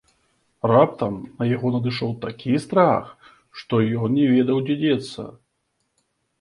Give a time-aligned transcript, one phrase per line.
[0.69, 3.05] Раптам на яго надышоў такі страх,
[3.61, 5.31] што ён не ведаў, дзе дзецца.